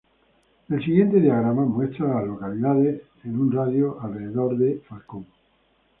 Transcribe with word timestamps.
El 0.67 0.83
siguiente 0.83 1.19
diagrama 1.19 1.63
muestra 1.63 2.05
a 2.07 2.21
las 2.21 2.25
localidades 2.27 3.03
en 3.23 3.39
un 3.39 3.51
radio 3.51 3.99
de 4.09 4.57
de 4.57 4.79
Falcon. 4.89 5.27